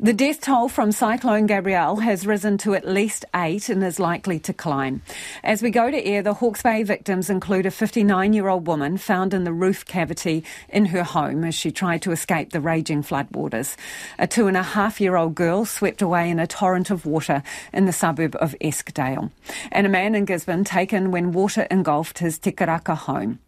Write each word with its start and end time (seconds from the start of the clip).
The 0.00 0.12
death 0.12 0.42
toll 0.42 0.68
from 0.68 0.92
Cyclone 0.92 1.46
Gabrielle 1.46 1.96
has 1.96 2.24
risen 2.24 2.56
to 2.58 2.74
at 2.74 2.86
least 2.86 3.24
eight 3.34 3.68
and 3.68 3.82
is 3.82 3.98
likely 3.98 4.38
to 4.38 4.52
climb. 4.52 5.02
As 5.42 5.60
we 5.60 5.70
go 5.70 5.90
to 5.90 6.06
air, 6.06 6.22
the 6.22 6.34
Hawke's 6.34 6.62
Bay 6.62 6.84
victims 6.84 7.28
include 7.28 7.66
a 7.66 7.72
59 7.72 8.32
year 8.32 8.46
old 8.46 8.68
woman 8.68 8.96
found 8.96 9.34
in 9.34 9.42
the 9.42 9.52
roof 9.52 9.84
cavity 9.84 10.44
in 10.68 10.86
her 10.86 11.02
home 11.02 11.42
as 11.42 11.56
she 11.56 11.72
tried 11.72 12.02
to 12.02 12.12
escape 12.12 12.52
the 12.52 12.60
raging 12.60 13.02
floodwaters, 13.02 13.74
a 14.20 14.28
two 14.28 14.46
and 14.46 14.56
a 14.56 14.62
half 14.62 15.00
year 15.00 15.16
old 15.16 15.34
girl 15.34 15.64
swept 15.64 16.00
away 16.00 16.30
in 16.30 16.38
a 16.38 16.46
torrent 16.46 16.90
of 16.90 17.04
water 17.04 17.42
in 17.72 17.86
the 17.86 17.92
suburb 17.92 18.36
of 18.36 18.54
Eskdale, 18.60 19.32
and 19.72 19.84
a 19.84 19.90
man 19.90 20.14
in 20.14 20.26
Gisborne 20.26 20.62
taken 20.62 21.10
when 21.10 21.32
water 21.32 21.66
engulfed 21.72 22.20
his 22.20 22.38
Te 22.38 22.52
Karaka 22.52 22.96
home. 22.96 23.40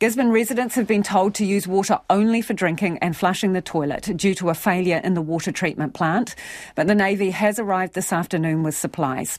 Gisborne 0.00 0.30
residents 0.30 0.74
have 0.74 0.86
been 0.86 1.02
told 1.02 1.34
to 1.36 1.44
use 1.44 1.66
water 1.66 2.00
only 2.10 2.42
for 2.42 2.52
drinking 2.52 2.98
and 2.98 3.16
flushing 3.16 3.52
the 3.52 3.62
toilet 3.62 4.10
due 4.16 4.34
to 4.34 4.50
a 4.50 4.54
failure 4.54 5.00
in 5.02 5.14
the 5.14 5.22
water 5.22 5.52
treatment 5.52 5.94
plant, 5.94 6.34
but 6.74 6.86
the 6.86 6.94
Navy 6.94 7.30
has 7.30 7.58
arrived 7.58 7.94
this 7.94 8.12
afternoon 8.12 8.62
with 8.62 8.76
supplies. 8.76 9.38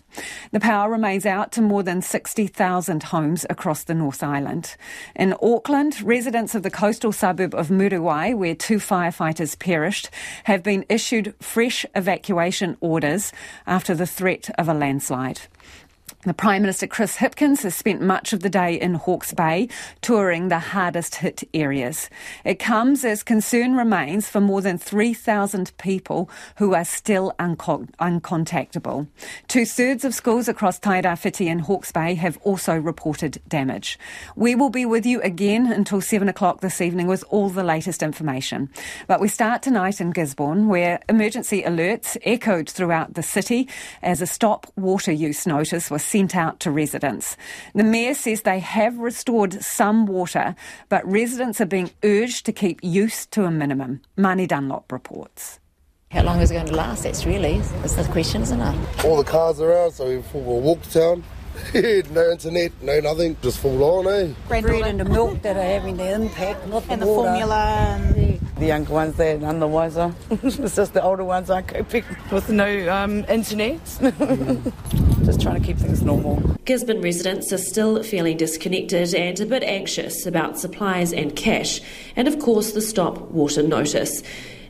The 0.52 0.60
power 0.60 0.90
remains 0.90 1.26
out 1.26 1.52
to 1.54 1.62
more 1.62 1.84
than 1.84 2.02
60,000 2.02 3.04
homes 3.04 3.46
across 3.50 3.84
the 3.84 3.94
North 3.94 4.24
Island. 4.24 4.76
In 5.16 5.36
Auckland, 5.42 6.02
residents 6.02 6.56
of 6.56 6.64
the 6.64 6.72
coastal 6.72 7.12
suburb 7.12 7.54
of 7.54 7.68
Muriwai, 7.68 8.36
where 8.36 8.56
two 8.56 8.78
firefighters 8.78 9.60
perished, 9.60 10.10
have 10.46 10.64
been 10.64 10.86
issued 10.90 11.36
fresh 11.42 11.86
evacuation 11.96 12.78
orders 12.80 13.34
after 13.68 13.94
the 13.94 14.08
threat 14.08 14.50
of 14.58 14.70
a 14.70 14.74
landslide. 14.74 15.42
The 16.26 16.34
Prime 16.34 16.64
Minister 16.64 16.88
Chris 16.88 17.18
Hipkins 17.18 17.62
has 17.62 17.76
spent 17.76 18.02
much 18.02 18.34
of 18.34 18.40
the 18.40 18.50
day 18.50 18.82
in 18.82 18.96
Hawke's 18.96 19.32
Bay 19.32 19.70
touring 20.02 20.48
the 20.48 20.58
hardest 20.58 21.14
hit 21.14 21.44
areas. 21.54 22.10
It 22.44 22.58
comes 22.58 23.06
as 23.06 23.22
concern 23.22 23.76
remains 23.76 24.28
for 24.28 24.42
more 24.42 24.60
than 24.60 24.80
3,000 24.80 25.72
people 25.78 26.28
who 26.58 26.74
are 26.74 26.84
still 26.84 27.36
unco- 27.38 27.86
uncontactable. 28.02 29.08
Two 29.48 29.68
thirds 29.68 30.04
of 30.04 30.16
schools 30.16 30.48
across 30.48 30.80
Tairāwhiti 30.80 31.46
and 31.46 31.62
Hawke's 31.62 31.92
Bay 31.92 32.16
have 32.16 32.40
also 32.42 32.76
reported 32.76 33.40
damage. 33.48 34.00
We 34.36 34.56
will 34.56 34.72
be 34.72 34.88
with 34.88 35.06
you 35.06 35.22
again 35.22 35.72
until 35.72 36.02
7 36.02 36.28
o'clock 36.28 36.62
this 36.62 36.82
evening 36.82 37.06
with 37.06 37.24
all 37.30 37.52
the 37.52 37.64
latest 37.64 38.02
information. 38.02 38.72
But 39.06 39.22
we 39.22 39.28
start 39.28 39.62
tonight 39.62 40.02
in 40.02 40.10
Gisborne 40.10 40.70
where 40.70 41.02
emergency 41.08 41.62
alerts 41.62 42.18
echoed 42.24 42.68
throughout 42.68 43.14
the 43.14 43.22
city 43.22 43.70
as 44.02 44.22
a 44.22 44.28
stop 44.28 44.66
water 44.76 45.12
use 45.12 45.46
notice 45.46 45.92
was 45.92 46.15
sent 46.16 46.34
out 46.34 46.62
to 46.62 46.72
residents. 46.72 47.36
The 47.74 47.84
Mayor 47.84 48.14
says 48.14 48.44
they 48.44 48.60
have 48.60 48.98
restored 49.00 49.62
some 49.62 50.06
water, 50.06 50.56
but 50.88 51.06
residents 51.06 51.60
are 51.60 51.66
being 51.66 51.92
urged 52.06 52.46
to 52.46 52.54
keep 52.54 52.80
use 52.82 53.26
to 53.28 53.44
a 53.44 53.52
minimum. 53.52 54.00
Marnie 54.18 54.48
Dunlop 54.48 54.94
reports. 54.94 55.60
How 56.12 56.24
long 56.24 56.40
is 56.40 56.52
it 56.52 56.54
going 56.54 56.68
to 56.68 56.74
last? 56.74 57.04
That's 57.04 57.26
really 57.26 57.60
that's 57.82 57.96
the 57.96 58.06
question, 58.06 58.44
isn't 58.44 58.62
it? 58.62 59.04
All 59.04 59.18
the 59.18 59.26
cars 59.26 59.60
are 59.60 59.74
out, 59.78 59.92
so 59.92 60.24
we'll 60.34 60.62
walk 60.62 60.82
to 60.84 60.92
town. 60.92 61.24
no 61.74 62.32
internet, 62.32 62.72
no 62.82 63.00
nothing, 63.02 63.36
just 63.42 63.60
full 63.60 63.84
on, 63.84 64.08
eh? 64.08 64.34
Bread, 64.48 64.66
and 64.66 65.02
the 65.02 65.06
milk 65.06 65.42
that 65.42 65.58
are 65.58 65.64
having 65.64 65.98
the 65.98 66.14
impact, 66.14 66.66
not 66.68 66.86
the 66.86 66.94
and 66.94 67.02
the 67.02 67.08
water. 67.08 67.28
formula. 67.28 67.56
And... 67.56 68.40
The 68.58 68.66
younger 68.68 68.94
ones, 68.94 69.16
they're 69.18 69.38
none 69.38 69.60
the 69.60 69.68
wiser. 69.68 70.14
it's 70.30 70.76
just 70.76 70.94
the 70.94 71.04
older 71.04 71.26
ones 71.26 71.50
aren't 71.50 71.68
coping 71.68 72.06
with 72.32 72.50
no 72.50 72.90
um, 72.90 73.26
internet. 73.28 73.82
just 75.26 75.42
trying 75.42 75.60
to 75.60 75.66
keep 75.66 75.78
things 75.78 76.02
normal. 76.02 76.38
Gisborne 76.66 77.02
residents 77.02 77.52
are 77.52 77.58
still 77.58 78.04
feeling 78.04 78.38
disconnected 78.38 79.14
and 79.16 79.40
a 79.40 79.46
bit 79.46 79.64
anxious 79.64 80.26
about 80.26 80.60
supplies 80.60 81.12
and 81.12 81.36
cash, 81.36 81.82
and 82.16 82.28
of 82.28 82.40
course 82.40 82.72
the 82.74 82.82
stop 82.82 83.20
water 83.32 83.64
notice. 83.64 84.22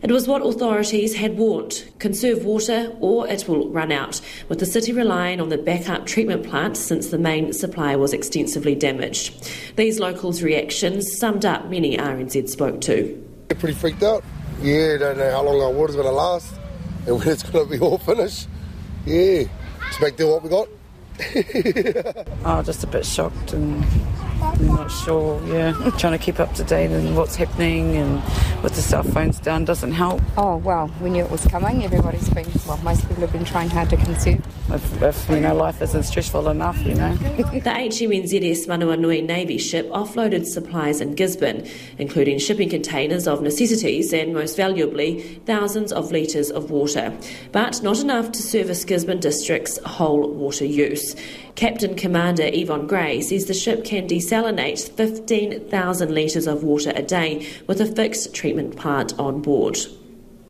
It 0.02 0.12
was 0.12 0.28
what 0.28 0.46
authorities 0.46 1.16
had 1.16 1.38
warned 1.38 1.84
conserve 2.00 2.46
water 2.46 2.96
or 3.00 3.28
it 3.28 3.48
will 3.48 3.70
run 3.70 3.92
out, 3.92 4.22
with 4.50 4.60
the 4.60 4.66
city 4.66 4.94
relying 4.94 5.42
on 5.42 5.50
the 5.50 5.58
backup 5.58 6.06
treatment 6.06 6.48
plant 6.48 6.78
since 6.78 7.08
the 7.08 7.18
main 7.18 7.54
supply 7.54 7.96
was 7.96 8.14
extensively 8.14 8.76
damaged. 8.76 9.50
These 9.76 10.00
locals' 10.00 10.44
reactions 10.44 11.18
summed 11.18 11.44
up 11.44 11.70
many 11.70 11.98
RNZ 11.98 12.50
spoke 12.50 12.82
to. 12.82 13.24
They're 13.48 13.58
pretty 13.58 13.76
freaked 13.76 14.04
out. 14.04 14.24
Yeah, 14.62 14.98
don't 14.98 15.18
know 15.18 15.32
how 15.32 15.44
long 15.44 15.62
our 15.62 15.72
water's 15.72 15.96
going 15.96 16.08
to 16.08 16.14
last 16.14 16.54
and 17.08 17.18
when 17.18 17.28
it's 17.28 17.44
going 17.44 17.66
to 17.66 17.72
be 17.72 17.80
all 17.80 17.98
finished. 17.98 18.48
Yeah, 19.06 19.44
expecting 19.88 20.28
what 20.28 20.44
we 20.44 20.50
got. 20.50 20.68
oh, 22.46 22.62
just 22.64 22.84
a 22.84 22.88
bit 22.88 23.06
shocked 23.06 23.54
and 23.54 23.86
I'm 24.46 24.68
not 24.68 24.92
sure, 24.92 25.42
yeah. 25.48 25.72
Trying 25.98 26.18
to 26.18 26.24
keep 26.24 26.40
up 26.40 26.54
to 26.56 26.64
date 26.64 26.92
and 26.92 27.16
what's 27.18 27.36
happening 27.36 27.96
and 27.98 28.20
what 28.64 28.74
the 28.74 28.82
cell 28.82 29.04
phones 29.04 29.40
done 29.40 29.66
doesn't 29.66 29.92
help. 29.92 30.22
Oh, 30.38 30.58
well, 30.58 30.90
we 31.02 31.10
knew 31.10 31.24
it 31.24 31.32
was 31.32 31.46
coming. 31.48 31.84
Everybody's 31.84 32.30
been, 32.30 32.48
well, 32.68 32.78
most 32.78 33.02
people 33.08 33.22
have 33.22 33.32
been 33.32 33.46
trying 33.46 33.70
hard 33.70 33.90
to 33.90 33.98
conserve. 33.98 34.46
If, 34.72 35.02
if 35.02 35.30
you 35.30 35.40
know, 35.40 35.56
life 35.56 35.82
isn't 35.82 36.04
stressful 36.04 36.50
enough, 36.50 36.78
you 36.86 36.96
know. 36.96 37.16
the 37.38 37.62
HMNZS 37.62 38.68
Manawanui 38.68 39.26
Navy 39.26 39.58
ship 39.58 39.90
offloaded 39.90 40.46
supplies 40.46 41.02
in 41.02 41.16
Gisborne, 41.16 41.68
including 41.98 42.40
shipping 42.40 42.70
containers 42.70 43.28
of 43.28 43.42
necessities 43.42 44.14
and, 44.14 44.34
most 44.34 44.58
valuably, 44.58 45.42
thousands 45.46 45.92
of 45.92 46.12
litres 46.12 46.50
of 46.52 46.72
water. 46.72 47.16
But 47.52 47.82
not 47.84 48.00
enough 48.00 48.32
to 48.32 48.42
service 48.42 48.84
Gisborne 48.86 49.20
District's 49.20 49.78
whole 49.80 50.30
water 50.32 50.66
use. 50.66 51.16
Captain 51.56 51.96
Commander 51.96 52.50
Yvonne 52.52 52.86
Gray 52.86 53.22
says 53.22 53.46
the 53.46 53.54
ship 53.54 53.86
can 53.86 54.08
desalinate 54.36 54.90
15,000 54.92 56.14
litres 56.14 56.48
of 56.48 56.64
water 56.64 56.92
a 56.96 57.02
day 57.02 57.48
with 57.68 57.80
a 57.80 57.86
fixed 57.86 58.34
treatment 58.34 58.76
plant 58.76 59.18
on 59.18 59.42
board. 59.42 59.78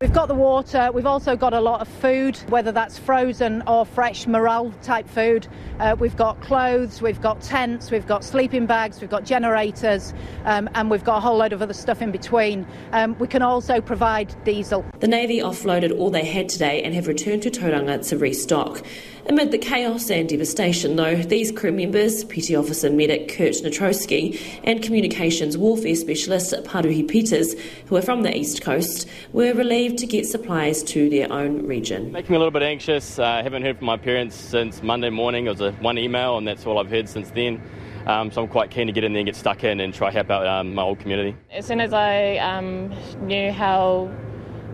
We've 0.06 0.14
got 0.14 0.28
the 0.28 0.36
water, 0.36 0.92
we've 0.94 1.08
also 1.08 1.36
got 1.36 1.56
a 1.56 1.60
lot 1.60 1.82
of 1.82 1.88
food, 1.88 2.38
whether 2.50 2.72
that's 2.72 2.96
frozen 2.96 3.64
or 3.66 3.88
fresh 3.88 4.28
morel 4.28 4.72
type 4.84 5.10
food. 5.10 5.48
Uh, 5.80 5.96
we've 5.98 6.16
got 6.16 6.40
clothes, 6.42 7.02
we've 7.02 7.20
got 7.20 7.42
tents, 7.42 7.90
we've 7.90 8.06
got 8.06 8.24
sleeping 8.24 8.68
bags, 8.68 9.02
we've 9.02 9.10
got 9.10 9.24
generators, 9.26 10.14
um, 10.44 10.70
and 10.76 10.92
we've 10.92 11.04
got 11.04 11.18
a 11.18 11.20
whole 11.22 11.38
load 11.38 11.54
of 11.54 11.64
other 11.64 11.74
stuff 11.74 12.04
in 12.04 12.12
between. 12.12 12.68
Um, 12.92 13.18
we 13.18 13.28
can 13.28 13.42
also 13.42 13.82
provide 13.82 14.36
diesel. 14.46 14.86
The 15.00 15.08
Navy 15.08 15.40
offloaded 15.40 15.98
all 15.98 16.12
they 16.12 16.24
had 16.24 16.50
today 16.50 16.84
and 16.84 16.94
have 16.94 17.08
returned 17.08 17.42
to 17.42 17.50
Tauranga 17.50 18.08
to 18.10 18.18
restock. 18.20 18.84
Amid 19.28 19.50
the 19.50 19.58
chaos 19.58 20.12
and 20.12 20.30
devastation, 20.30 20.98
though, 20.98 21.16
these 21.16 21.52
crew 21.52 21.72
members, 21.72 22.24
Petty 22.26 22.56
Officer 22.56 22.92
Medic 22.92 23.36
Kurt 23.36 23.56
Natrowski 23.56 24.40
and 24.64 24.84
Communications 24.84 25.58
Warfare 25.58 25.96
Specialist 25.96 26.54
Paruhi 26.64 27.08
Peters, 27.08 27.56
who 27.88 27.96
are 27.96 28.04
from 28.04 28.22
the 28.22 28.38
East 28.38 28.62
Coast, 28.62 29.10
were 29.34 29.52
relieved 29.56 29.95
to 29.98 30.08
get 30.08 30.26
supplies 30.26 30.84
to 30.84 31.10
their 31.10 31.32
own 31.32 31.66
region. 31.66 32.12
Making 32.12 32.32
me 32.32 32.36
a 32.38 32.40
little 32.40 32.52
bit 32.52 32.64
anxious. 32.64 33.20
I 33.20 33.40
uh, 33.40 33.44
haven't 33.44 33.64
heard 33.64 33.78
from 33.78 33.88
my 33.88 33.98
parents 33.98 34.36
since 34.36 34.84
Monday 34.84 35.10
morning. 35.10 35.48
It 35.48 35.50
was 35.50 35.62
a 35.62 35.72
one 35.74 35.98
email, 35.98 36.38
and 36.38 36.48
that's 36.48 36.66
all 36.66 36.78
I've 36.80 36.90
heard 36.90 37.10
since 37.10 37.32
then. 37.32 37.62
Um, 38.06 38.32
so 38.32 38.44
I'm 38.44 38.48
quite 38.48 38.70
keen 38.70 38.88
to 38.88 38.94
get 38.94 39.04
in 39.04 39.14
there 39.14 39.22
and 39.22 39.26
get 39.26 39.36
stuck 39.36 39.64
in 39.64 39.80
and 39.80 39.94
try 39.94 40.12
help 40.12 40.30
out 40.30 40.46
um, 40.46 40.76
my 40.76 40.84
old 40.84 41.00
community. 41.00 41.36
As 41.52 41.66
soon 41.66 41.80
as 41.80 41.92
I 41.92 42.38
um, 42.38 42.94
knew 43.22 43.52
how 43.52 44.12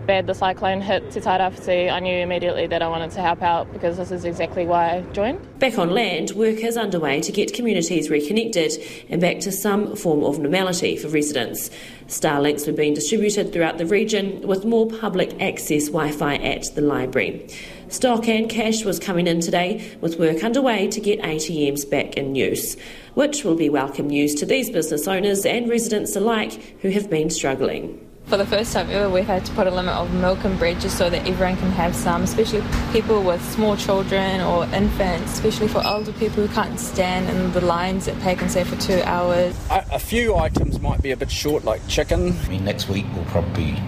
bad 0.06 0.26
the 0.26 0.34
cyclone 0.34 0.80
hit 0.80 1.10
Te 1.12 1.20
Tairāwhiti, 1.20 1.90
I 1.90 2.00
knew 2.00 2.16
immediately 2.16 2.66
that 2.66 2.82
I 2.82 2.88
wanted 2.88 3.10
to 3.12 3.20
help 3.20 3.42
out 3.42 3.72
because 3.72 3.96
this 3.96 4.10
is 4.10 4.24
exactly 4.24 4.66
why 4.66 4.96
I 4.96 5.00
joined. 5.12 5.58
Back 5.58 5.78
on 5.78 5.90
land, 5.90 6.32
work 6.32 6.56
is 6.56 6.76
underway 6.76 7.20
to 7.20 7.32
get 7.32 7.54
communities 7.54 8.10
reconnected 8.10 8.72
and 9.08 9.20
back 9.20 9.40
to 9.40 9.52
some 9.52 9.94
form 9.96 10.24
of 10.24 10.38
normality 10.38 10.96
for 10.96 11.08
residents. 11.08 11.70
Starlinks 12.08 12.66
were 12.66 12.72
being 12.72 12.94
distributed 12.94 13.52
throughout 13.52 13.78
the 13.78 13.86
region 13.86 14.46
with 14.46 14.64
more 14.64 14.88
public 14.88 15.40
access 15.40 15.86
Wi 15.86 16.10
Fi 16.10 16.34
at 16.36 16.74
the 16.74 16.80
library. 16.80 17.48
Stock 17.88 18.26
and 18.28 18.48
cash 18.48 18.84
was 18.84 18.98
coming 18.98 19.26
in 19.26 19.40
today 19.40 19.96
with 20.00 20.18
work 20.18 20.42
underway 20.42 20.88
to 20.88 21.00
get 21.00 21.20
ATMs 21.20 21.88
back 21.88 22.16
in 22.16 22.34
use, 22.34 22.76
which 23.14 23.44
will 23.44 23.56
be 23.56 23.68
welcome 23.68 24.08
news 24.08 24.34
to 24.36 24.46
these 24.46 24.70
business 24.70 25.06
owners 25.06 25.46
and 25.46 25.68
residents 25.68 26.16
alike 26.16 26.52
who 26.80 26.90
have 26.90 27.08
been 27.08 27.30
struggling. 27.30 28.11
For 28.26 28.38
the 28.38 28.46
first 28.46 28.72
time 28.72 28.88
ever, 28.90 29.10
we've 29.10 29.26
had 29.26 29.44
to 29.44 29.52
put 29.52 29.66
a 29.66 29.70
limit 29.70 29.94
of 29.94 30.12
milk 30.14 30.42
and 30.44 30.58
bread 30.58 30.80
just 30.80 30.96
so 30.96 31.10
that 31.10 31.28
everyone 31.28 31.56
can 31.58 31.70
have 31.72 31.94
some, 31.94 32.22
especially 32.22 32.62
people 32.90 33.22
with 33.22 33.42
small 33.52 33.76
children 33.76 34.40
or 34.40 34.64
infants, 34.74 35.34
especially 35.34 35.68
for 35.68 35.86
older 35.86 36.12
people 36.12 36.46
who 36.46 36.54
can't 36.54 36.80
stand 36.80 37.28
in 37.28 37.52
the 37.52 37.60
lines 37.60 38.08
at 38.08 38.14
Pak'nSave 38.16 38.66
for 38.66 38.76
two 38.80 39.02
hours. 39.02 39.54
A, 39.70 39.84
a 39.92 39.98
few 39.98 40.34
items 40.36 40.80
might 40.80 41.02
be 41.02 41.10
a 41.10 41.16
bit 41.16 41.30
short, 41.30 41.64
like 41.64 41.86
chicken. 41.88 42.34
I 42.44 42.48
mean, 42.48 42.64
next 42.64 42.88
week 42.88 43.04
we'll 43.14 43.24
probably 43.26 43.72
be 43.72 43.82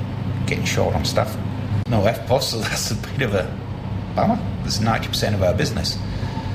getting 0.46 0.64
short 0.64 0.94
on 0.94 1.06
stuff. 1.06 1.34
No 1.88 2.02
EFTPOS, 2.02 2.62
that's 2.68 2.90
a 2.90 2.96
bit 2.96 3.22
of 3.22 3.34
a 3.34 3.44
bummer. 4.14 4.38
It's 4.64 4.78
90% 4.78 5.34
of 5.34 5.42
our 5.42 5.54
business. 5.54 5.96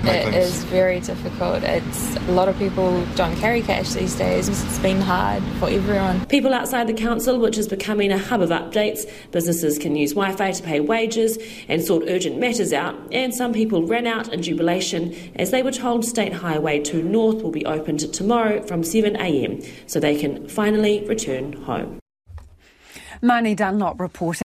It 0.06 0.34
is 0.34 0.64
very 0.66 1.02
difficult. 1.02 1.64
It's 1.64 2.16
a 2.16 2.32
lot 2.32 2.48
of 2.48 2.58
people 2.58 3.06
don't 3.16 3.36
carry 3.36 3.62
cash 3.62 3.92
these 3.92 4.16
days. 4.16 4.48
It's 4.48 4.80
been 4.80 5.02
hard 5.02 5.44
for 5.60 5.70
everyone. 5.70 6.26
People 6.28 6.54
outside 6.54 6.88
the 6.88 6.94
council, 6.94 7.38
which 7.38 7.58
is 7.58 7.68
becoming 7.68 8.12
a 8.12 8.18
hub 8.18 8.42
of 8.42 8.50
updates, 8.50 9.10
businesses 9.32 9.78
can 9.78 9.96
use 9.96 10.14
Wi-Fi 10.14 10.52
to 10.52 10.64
pay 10.64 10.80
wages 10.80 11.38
and 11.68 11.84
sort 11.84 12.06
urgent 12.08 12.40
matters 12.40 12.72
out. 12.72 12.96
And 13.12 13.36
some 13.36 13.52
people 13.52 13.86
ran 13.86 14.08
out 14.08 14.32
in 14.34 14.42
jubilation 14.42 15.14
as 15.36 15.52
they 15.52 15.64
were 15.64 15.72
told 15.72 16.06
State 16.06 16.34
Highway 16.34 16.80
2 16.80 17.04
North 17.04 17.42
will 17.44 17.52
be 17.52 17.66
opened 17.66 18.14
tomorrow 18.14 18.62
from 18.64 18.84
7 18.84 19.16
a.m. 19.18 19.62
so 19.88 20.00
they 20.00 20.18
can 20.18 20.48
finally 20.48 21.06
return 21.08 21.54
home. 21.54 22.00
Marnie 23.22 23.56
Dunlop 23.56 24.00
reporting. 24.00 24.38